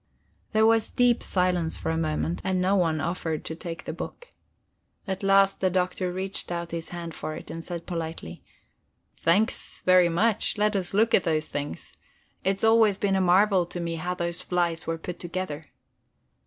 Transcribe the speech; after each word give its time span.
There 0.51 0.65
was 0.65 0.89
deep 0.89 1.21
silence 1.21 1.77
for 1.77 1.91
a 1.91 1.95
moment, 1.95 2.41
and 2.43 2.59
no 2.59 2.75
one 2.75 2.99
offered 2.99 3.45
to 3.45 3.55
take 3.55 3.85
the 3.85 3.93
book. 3.93 4.31
At 5.05 5.21
last 5.21 5.59
the 5.59 5.69
Doctor 5.69 6.11
reached 6.11 6.51
out 6.51 6.71
his 6.71 6.89
hand 6.89 7.13
for 7.13 7.35
it 7.35 7.51
and 7.51 7.63
said 7.63 7.85
politely: 7.85 8.43
"Thanks 9.15 9.81
very 9.81 10.09
much; 10.09 10.57
let 10.57 10.75
us 10.75 10.95
look 10.95 11.13
at 11.13 11.23
the 11.23 11.39
things. 11.39 11.95
It's 12.43 12.63
always 12.63 12.97
been 12.97 13.15
a 13.15 13.21
marvel 13.21 13.63
to 13.67 13.79
me 13.79 13.97
how 13.97 14.15
those 14.15 14.41
flies 14.41 14.87
were 14.87 14.97
put 14.97 15.19
together." 15.19 15.67